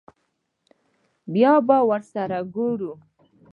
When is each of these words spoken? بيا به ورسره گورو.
بيا 1.33 1.53
به 1.67 1.77
ورسره 1.89 2.39
گورو. 2.55 2.93